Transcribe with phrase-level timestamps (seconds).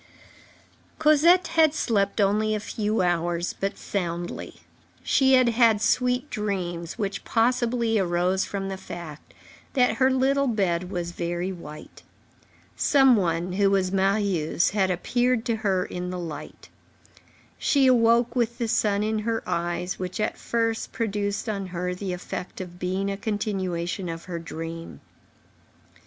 [0.97, 4.61] Cosette had slept only a few hours, but soundly.
[5.03, 9.31] She had had sweet dreams, which possibly arose from the fact
[9.73, 12.01] that her little bed was very white.
[12.75, 16.69] Some one, who was Marius, had appeared to her in the light.
[17.59, 22.11] She awoke with the sun in her eyes, which, at first, produced on her the
[22.11, 24.99] effect of being a continuation of her dream.